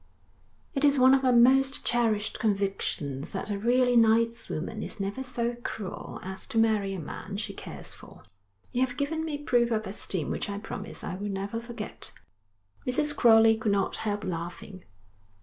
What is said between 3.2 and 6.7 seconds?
that a really nice woman is never so cruel as to